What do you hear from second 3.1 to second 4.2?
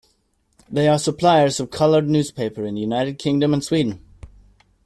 Kingdom and Sweden.